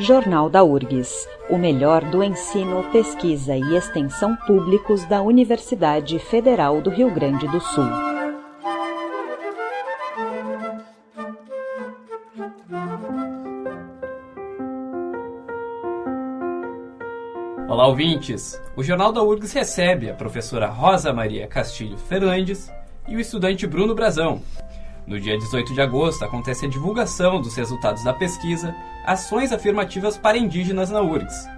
[0.00, 6.88] Jornal da URGS, o melhor do ensino, pesquisa e extensão públicos da Universidade Federal do
[6.88, 7.84] Rio Grande do Sul.
[17.68, 18.58] Olá, ouvintes!
[18.74, 22.72] O Jornal da URGS recebe a professora Rosa Maria Castilho Fernandes
[23.06, 24.40] e o estudante Bruno Brazão,
[25.10, 28.72] no dia 18 de agosto acontece a divulgação dos resultados da pesquisa
[29.04, 31.48] Ações Afirmativas para Indígenas na URGS.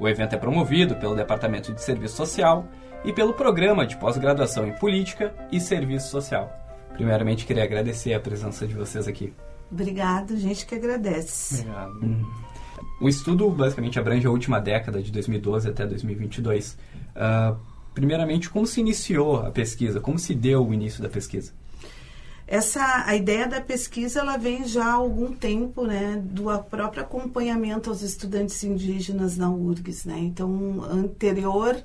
[0.00, 2.66] O evento é promovido pelo Departamento de Serviço Social
[3.04, 6.52] e pelo Programa de Pós-Graduação em Política e Serviço Social.
[6.94, 9.32] Primeiramente, queria agradecer a presença de vocês aqui.
[9.70, 11.60] Obrigado, gente que agradece.
[11.60, 12.04] Obrigado.
[12.04, 12.24] Hum.
[13.00, 16.72] O estudo basicamente abrange a última década, de 2012 até 2022.
[16.72, 16.76] Uh,
[17.14, 17.56] ah,
[17.94, 20.00] primeiramente, como se iniciou a pesquisa?
[20.00, 21.52] Como se deu o início da pesquisa?
[22.46, 27.90] Essa a ideia da pesquisa ela vem já há algum tempo né do próprio acompanhamento
[27.90, 30.18] aos estudantes indígenas na URGS né?
[30.18, 31.76] Então anterior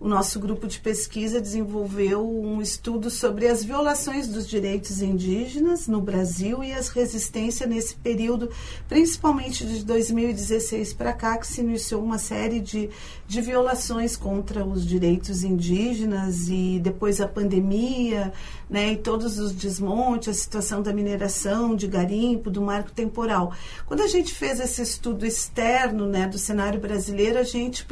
[0.00, 6.00] o nosso grupo de pesquisa desenvolveu um estudo sobre as violações dos direitos indígenas no
[6.00, 8.48] Brasil e as resistências nesse período,
[8.88, 12.88] principalmente de 2016 para cá, que se iniciou uma série de,
[13.26, 18.32] de violações contra os direitos indígenas e depois a pandemia,
[18.70, 23.52] né, e todos os desmontes, a situação da mineração, de garimpo, do marco temporal.
[23.84, 27.86] Quando a gente fez esse estudo externo, né, do cenário brasileiro, a gente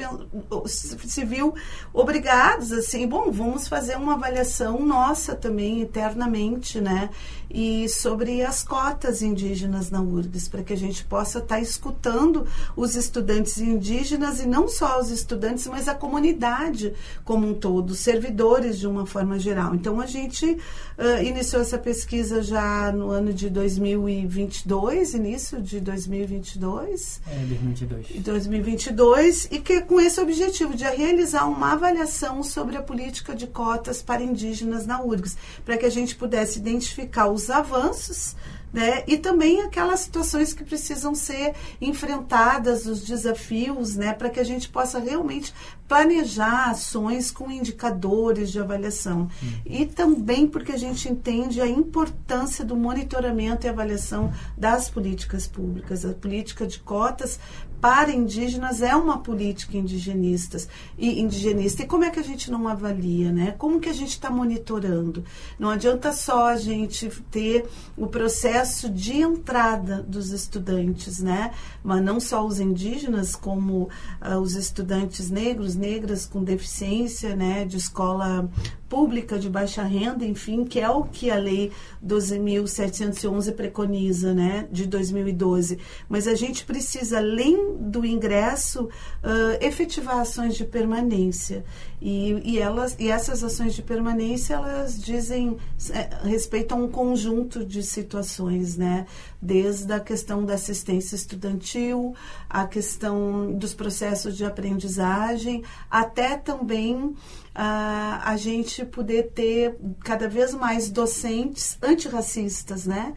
[1.05, 1.55] se viu
[1.99, 7.11] obrigados assim, bom, vamos fazer uma avaliação nossa também internamente, né?
[7.51, 12.47] E sobre as cotas indígenas na URGS, para que a gente possa estar tá escutando
[12.77, 17.99] os estudantes indígenas e não só os estudantes, mas a comunidade como um todo, os
[17.99, 19.75] servidores de uma forma geral.
[19.75, 27.23] Então a gente uh, iniciou essa pesquisa já no ano de 2022, início de 2022.
[27.27, 28.23] É, 2022.
[28.23, 33.47] 2022 e que com esse objetivo de realizar uma avaliação avaliação sobre a política de
[33.47, 38.37] cotas para indígenas na URGS, para que a gente pudesse identificar os avanços
[38.73, 39.03] né?
[39.07, 44.13] E também aquelas situações que precisam ser enfrentadas, os desafios, né?
[44.13, 45.55] Para que a gente possa realmente
[45.87, 49.21] planejar ações com indicadores de avaliação.
[49.43, 49.61] Uhum.
[49.65, 56.05] E também porque a gente entende a importância do monitoramento e avaliação das políticas públicas.
[56.05, 57.41] A política de cotas
[57.81, 60.59] para indígenas é uma política indigenista
[60.97, 61.83] e indigenista.
[61.83, 63.55] E como é que a gente não avalia, né?
[63.59, 65.25] Como que a gente está monitorando?
[65.59, 67.67] Não adianta só a gente ter
[67.97, 71.53] o processo de entrada dos estudantes, né?
[71.83, 73.89] Mas não só os indígenas, como
[74.23, 77.65] uh, os estudantes negros, negras com deficiência, né?
[77.65, 78.49] De escola
[78.89, 81.71] pública de baixa renda, enfim, que é o que a lei
[82.05, 85.79] 12.711 preconiza, né, de 2012.
[86.09, 91.65] Mas a gente precisa, além do ingresso, uh, efetivar ações de permanência.
[92.01, 95.57] E, e, elas, e essas ações de permanência, elas dizem,
[95.91, 99.05] é, respeitam um conjunto de situações, né?
[99.43, 102.15] Desde a questão da assistência estudantil,
[102.49, 107.17] a questão dos processos de aprendizagem, até também
[107.53, 113.15] a, a gente poder ter cada vez mais docentes antirracistas, né?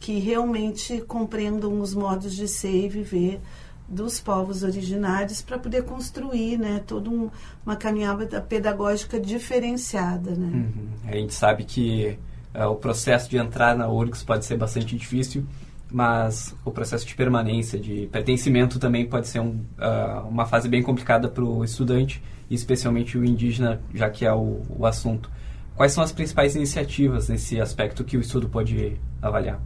[0.00, 3.40] Que realmente compreendam os modos de ser e viver
[3.88, 7.30] dos povos originários para poder construir né, toda um,
[7.64, 10.30] uma caminhada pedagógica diferenciada.
[10.32, 10.50] Né?
[10.54, 10.88] Uhum.
[11.06, 12.18] A gente sabe que
[12.54, 15.44] uh, o processo de entrar na URGS pode ser bastante difícil,
[15.90, 20.82] mas o processo de permanência, de pertencimento também pode ser um, uh, uma fase bem
[20.82, 25.30] complicada para o estudante especialmente o indígena, já que é o, o assunto.
[25.74, 29.60] Quais são as principais iniciativas nesse aspecto que o estudo pode avaliar?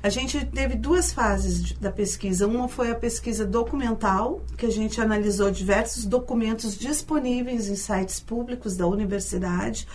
[0.00, 2.46] A gente teve duas fases da pesquisa.
[2.46, 8.76] Uma foi a pesquisa documental, que a gente analisou diversos documentos disponíveis em sites públicos
[8.76, 9.88] da universidade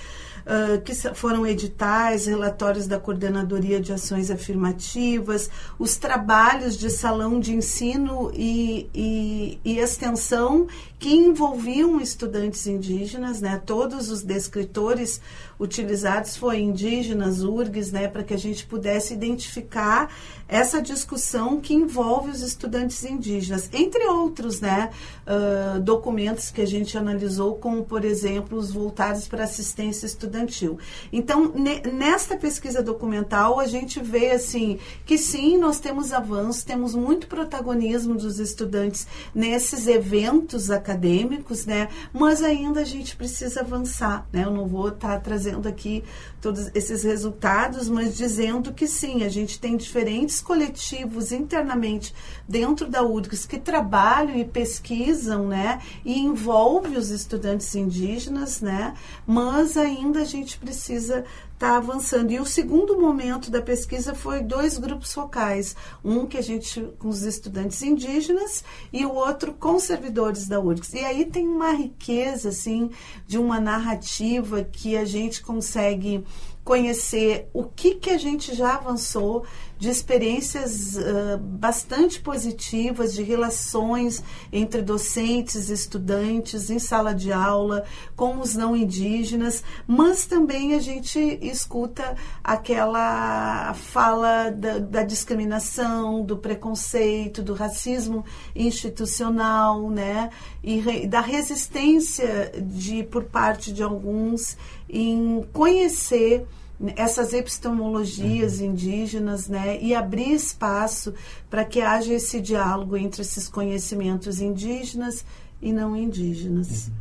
[0.45, 5.49] uh, que foram editais, relatórios da Coordenadoria de Ações Afirmativas,
[5.79, 10.67] os trabalhos de salão de ensino e, e, e extensão
[10.99, 13.61] que envolviam estudantes indígenas, né?
[13.65, 15.19] Todos os descritores
[15.59, 18.07] utilizados foram indígenas, URGs, né?
[18.07, 20.09] Para que a gente pudesse identificar
[20.47, 24.91] essa discussão que envolve os estudantes indígenas, entre outros, né?
[25.27, 30.79] Uh, documentos que a gente analisou, como por exemplo os voltados para assistência estudantil estudantil.
[31.11, 31.53] Então,
[31.93, 38.15] nesta pesquisa documental, a gente vê assim que sim, nós temos avanços, temos muito protagonismo
[38.15, 41.89] dos estudantes nesses eventos acadêmicos, né?
[42.11, 44.43] Mas ainda a gente precisa avançar, né?
[44.45, 46.03] Eu não vou estar tá trazendo aqui
[46.43, 52.13] todos esses resultados, mas dizendo que sim, a gente tem diferentes coletivos internamente
[52.45, 58.93] dentro da URGS que trabalham e pesquisam, né, e envolve os estudantes indígenas, né,
[59.25, 61.23] mas ainda a gente precisa
[61.63, 62.31] está avançando.
[62.31, 67.07] E o segundo momento da pesquisa foi dois grupos focais, um que a gente com
[67.07, 70.93] os estudantes indígenas e o outro com servidores da URGS.
[70.93, 72.91] E aí tem uma riqueza assim
[73.25, 76.25] de uma narrativa que a gente consegue
[76.65, 79.45] conhecer o que, que a gente já avançou
[79.83, 87.83] de experiências uh, bastante positivas, de relações entre docentes e estudantes em sala de aula,
[88.15, 96.37] com os não indígenas, mas também a gente escuta aquela fala da, da discriminação, do
[96.37, 98.23] preconceito, do racismo
[98.55, 100.29] institucional, né?
[100.63, 104.55] E re, da resistência de, por parte de alguns
[104.89, 106.47] em conhecer
[106.95, 108.67] essas epistemologias uhum.
[108.67, 111.13] indígenas, né, e abrir espaço
[111.49, 115.25] para que haja esse diálogo entre esses conhecimentos indígenas
[115.61, 116.87] e não indígenas.
[116.87, 116.93] Uhum.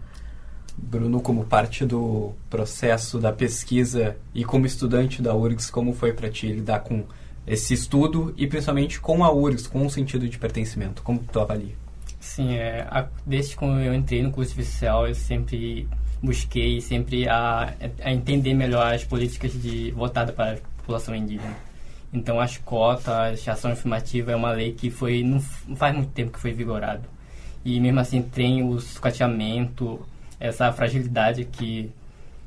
[0.77, 6.31] Bruno, como parte do processo da pesquisa e como estudante da URGS, como foi para
[6.31, 7.05] ti lidar com
[7.47, 11.03] esse estudo e principalmente com a URGS, com o sentido de pertencimento?
[11.03, 11.75] Como tu avalia?
[12.21, 15.89] Sim, é, a, desde quando eu entrei no curso oficial, eu sempre
[16.23, 21.57] busquei sempre a, a entender melhor as políticas de voltada para a população indígena.
[22.13, 26.33] Então, as cotas, a ação afirmativa é uma lei que foi não, faz muito tempo
[26.33, 27.03] que foi vigorado.
[27.65, 30.01] E mesmo assim tem o sucateamento,
[30.39, 31.91] essa fragilidade que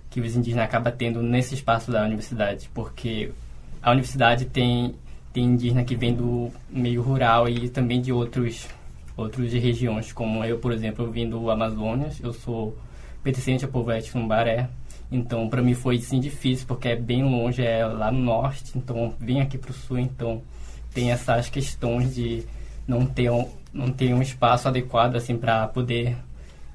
[0.10, 3.32] que os indígenas acabam tendo nesse espaço da universidade, porque
[3.82, 4.96] a universidade tem
[5.34, 8.68] tem indígena que vem do meio rural e também de outros
[9.18, 12.78] outras regiões, como eu, por exemplo, vim do Amazonas, eu sou
[13.26, 14.70] pertencente ao povo étnico Baré.
[15.12, 19.16] Então, para mim foi sim difícil, porque é bem longe, é lá no norte, então
[19.20, 20.42] vim aqui para o sul, então
[20.94, 22.44] tem essas questões de
[22.88, 26.16] não ter um, não ter um espaço adequado assim para poder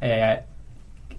[0.00, 0.43] é,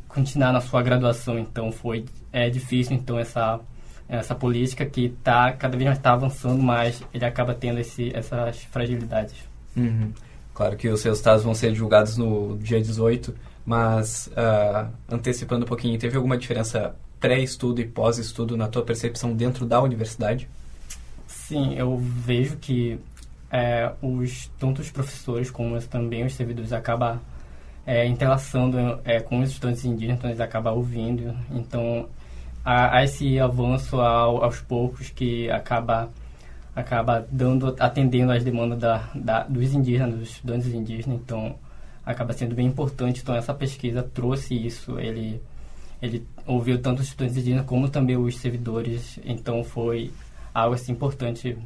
[0.08, 1.40] continuar na sua graduação.
[1.40, 3.60] Então foi é difícil, então essa
[4.08, 8.62] essa política que tá cada vez mais está avançando, mas ele acaba tendo esse, essas
[8.66, 9.36] fragilidades.
[9.76, 10.12] Uhum.
[10.62, 13.34] Claro que os resultados vão ser divulgados no dia 18
[13.66, 19.66] mas uh, antecipando um pouquinho, teve alguma diferença pré-estudo e pós-estudo na tua percepção dentro
[19.66, 20.48] da universidade?
[21.26, 23.00] Sim, eu vejo que
[23.52, 27.20] é, os tanto os professores como também os servidores acabam
[27.84, 31.36] é, entrelaçando é, com os estudantes indígenas, então eles acabam ouvindo.
[31.50, 32.08] Então
[32.64, 36.08] há, há esse avanço ao, aos poucos que acaba
[36.76, 41.20] acaba dando atendendo às demandas da, da, dos indígenas, dos estudantes indígenas.
[41.22, 41.56] Então
[42.06, 43.22] acaba sendo bem importante.
[43.22, 45.00] Então, essa pesquisa trouxe isso.
[45.00, 45.42] Ele,
[46.02, 49.20] ele ouviu tanto os estudantes indígenas como também os servidores.
[49.24, 50.12] Então, foi
[50.54, 51.58] algo assim, importante,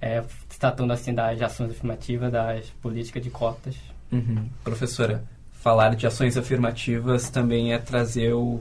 [0.00, 0.22] é,
[0.58, 3.76] tratando assim das ações afirmativas, das políticas de cotas.
[4.12, 4.48] Uhum.
[4.62, 5.22] Professora,
[5.52, 8.60] falar de ações afirmativas também é trazer o,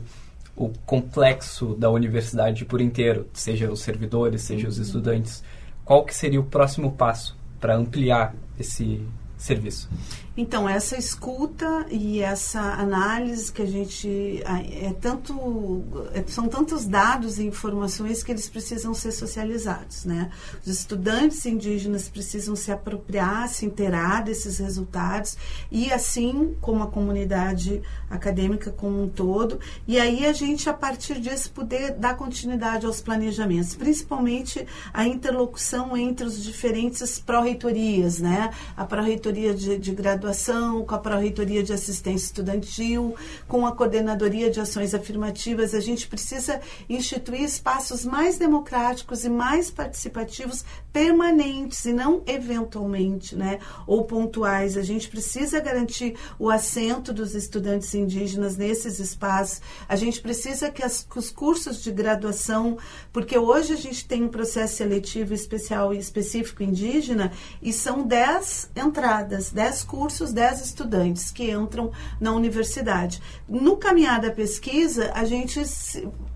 [0.59, 4.83] o complexo da universidade por inteiro, seja os servidores, seja os uhum.
[4.83, 5.41] estudantes.
[5.85, 9.01] Qual que seria o próximo passo para ampliar esse
[9.39, 9.89] serviço?
[10.37, 14.41] Então, essa escuta e essa análise que a gente.
[14.45, 15.83] É tanto,
[16.13, 20.05] é, são tantos dados e informações que eles precisam ser socializados.
[20.05, 20.31] Né?
[20.65, 25.35] Os estudantes indígenas precisam se apropriar, se inteirar desses resultados,
[25.69, 29.59] e assim como a comunidade acadêmica como um todo.
[29.85, 35.97] E aí a gente, a partir disso, poder dar continuidade aos planejamentos, principalmente a interlocução
[35.97, 38.51] entre os diferentes pró-reitorias, né?
[38.77, 43.15] a pró-reitoria de, de graduação graduação, com a Pró-Reitoria de Assistência Estudantil,
[43.47, 45.73] com a Coordenadoria de Ações Afirmativas.
[45.73, 46.59] A gente precisa
[46.89, 54.77] instituir espaços mais democráticos e mais participativos permanentes e não eventualmente, né, ou pontuais.
[54.77, 59.61] A gente precisa garantir o assento dos estudantes indígenas nesses espaços.
[59.87, 62.77] A gente precisa que, as, que os cursos de graduação,
[63.13, 67.31] porque hoje a gente tem um processo seletivo especial e específico indígena
[67.61, 73.21] e são 10 entradas, 10 cursos cursos 10 estudantes que entram na universidade.
[73.47, 75.61] No caminhar da pesquisa, a gente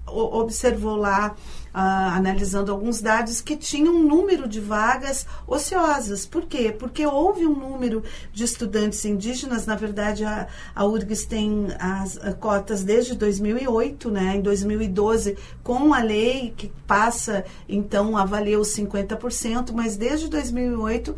[0.05, 1.35] observou lá
[1.73, 6.23] ah, analisando alguns dados, que tinha um número de vagas ociosas.
[6.23, 6.71] Por quê?
[6.71, 12.83] Porque houve um número de estudantes indígenas, na verdade a, a URGS tem as cotas
[12.83, 14.35] desde 2008, né?
[14.35, 21.15] Em 2012, com a lei que passa, então, a os 50%, mas desde 2008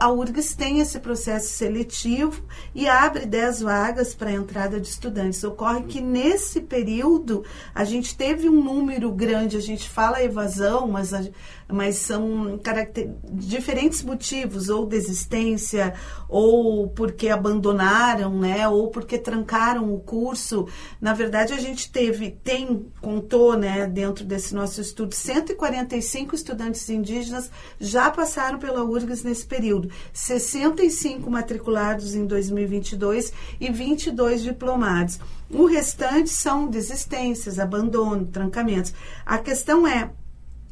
[0.00, 2.42] a URGS tem esse esse processo seletivo
[2.74, 5.44] e abre 10 vagas para a entrada de estudantes.
[5.44, 11.12] Ocorre que nesse período a gente teve um número grande, a gente fala evasão, mas,
[11.68, 12.58] mas são
[13.32, 15.94] diferentes motivos, ou desistência,
[16.28, 20.66] ou porque abandonaram, né, ou porque trancaram o curso.
[21.00, 27.50] Na verdade, a gente teve, tem, contou, né, dentro desse nosso estudo, 145 estudantes indígenas
[27.78, 29.90] já passaram pela URGS nesse período.
[30.12, 35.18] 60 35 matriculados em 2022 e 22 diplomados.
[35.50, 38.94] O restante são desistências, abandono, trancamentos.
[39.24, 40.10] A questão é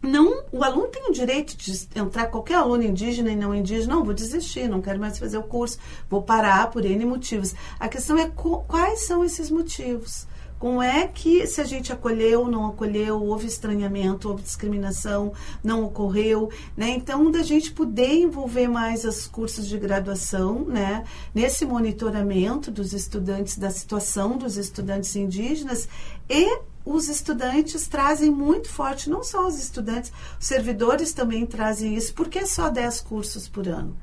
[0.02, 4.04] não, o aluno tem o direito de entrar, qualquer aluno indígena e não indígena, não,
[4.04, 5.78] vou desistir, não quero mais fazer o curso,
[6.10, 7.54] vou parar por N motivos.
[7.80, 8.30] A questão é
[8.68, 10.26] quais são esses motivos?
[10.64, 16.50] Como é que, se a gente acolheu, não acolheu, houve estranhamento, houve discriminação, não ocorreu,
[16.74, 16.88] né?
[16.88, 21.04] Então, da gente poder envolver mais os cursos de graduação, né?
[21.34, 25.86] Nesse monitoramento dos estudantes, da situação dos estudantes indígenas
[26.30, 32.14] e os estudantes trazem muito forte, não só os estudantes, os servidores também trazem isso,
[32.14, 33.94] porque é só 10 cursos por ano.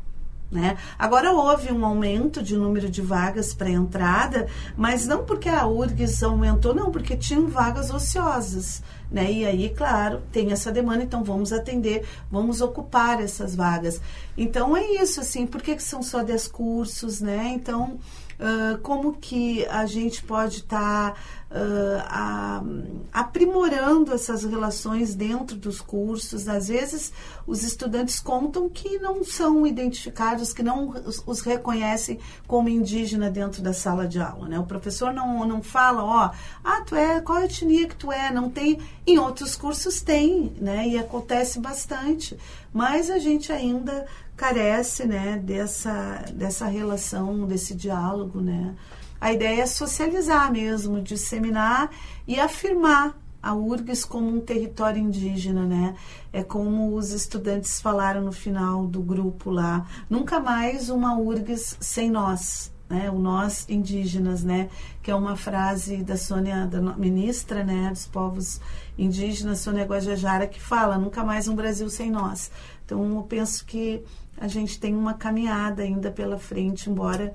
[0.52, 0.78] Né?
[1.00, 6.24] Agora houve um aumento de número de vagas para entrada, mas não porque a URGS
[6.24, 8.84] aumentou, não, porque tinham vagas ociosas.
[9.10, 9.32] Né?
[9.32, 14.02] E aí, claro, tem essa demanda, então vamos atender, vamos ocupar essas vagas.
[14.38, 17.52] Então é isso, assim, por que, que são só 10 cursos, né?
[17.54, 17.98] Então,
[18.40, 21.14] uh, como que a gente pode estar.
[21.14, 21.20] Tá
[21.52, 26.48] uh, aprimorando essas relações dentro dos cursos.
[26.48, 27.12] Às vezes,
[27.46, 33.62] os estudantes contam que não são identificados, que não os, os reconhecem como indígena dentro
[33.62, 34.48] da sala de aula.
[34.48, 34.60] Né?
[34.60, 36.32] O professor não, não fala, ó,
[36.64, 38.32] ah, tu é, qual etnia que tu é?
[38.32, 38.80] Não tem.
[39.06, 40.88] Em outros cursos tem, né?
[40.88, 42.38] E acontece bastante.
[42.72, 44.06] Mas a gente ainda
[44.38, 48.74] carece, né, dessa, dessa relação, desse diálogo, né?
[49.22, 51.92] A ideia é socializar mesmo, disseminar
[52.28, 55.96] e afirmar a URGS como um território indígena, né?
[56.34, 62.10] É como os estudantes falaram no final do grupo lá, nunca mais uma URGS sem
[62.10, 63.12] nós, né?
[63.12, 64.70] O nós indígenas, né?
[65.04, 67.90] Que é uma frase da Sônia, da ministra, né?
[67.92, 68.60] Dos povos
[68.98, 72.52] indígenas, Sônia Guajajara, que fala, nunca mais um Brasil sem nós.
[72.86, 74.04] Então, eu penso que
[74.36, 77.32] a gente tem uma caminhada ainda pela frente, embora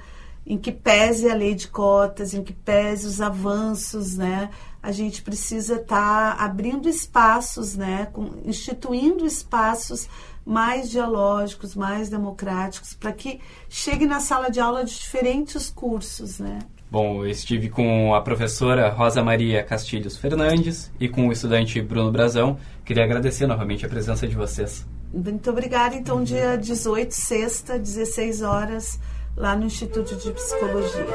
[0.47, 4.51] em que pese a lei de cotas, em que pese os avanços, né?
[4.81, 8.09] A gente precisa estar tá abrindo espaços, né?
[8.13, 10.09] Com, instituindo espaços
[10.45, 16.61] mais dialógicos, mais democráticos, para que chegue na sala de aula de diferentes cursos, né?
[16.89, 22.13] Bom, eu estive com a professora Rosa Maria Castilhos Fernandes e com o estudante Bruno
[22.13, 22.57] Brazão.
[22.85, 24.87] Queria agradecer novamente a presença de vocês.
[25.13, 25.97] Muito obrigada.
[25.97, 29.01] Então, dia 18, sexta, 16 horas,
[29.37, 31.07] lá no Instituto de Psicologia.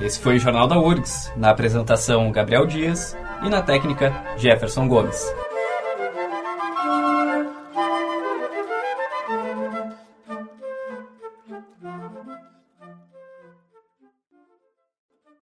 [0.00, 5.32] Esse foi o Jornal da URGS, na apresentação Gabriel Dias e na técnica Jefferson Gomes.